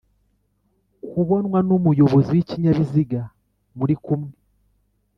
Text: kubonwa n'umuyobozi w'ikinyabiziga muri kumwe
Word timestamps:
kubonwa 1.09 1.59
n'umuyobozi 1.67 2.29
w'ikinyabiziga 2.35 3.21
muri 3.77 3.95
kumwe 4.03 4.33